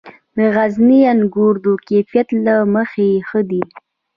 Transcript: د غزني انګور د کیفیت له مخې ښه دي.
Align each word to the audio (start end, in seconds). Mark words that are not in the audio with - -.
د 0.35 0.37
غزني 0.55 0.99
انګور 1.11 1.53
د 1.63 1.67
کیفیت 1.87 2.27
له 2.45 2.55
مخې 2.75 3.09
ښه 3.27 3.39
دي. 3.49 3.63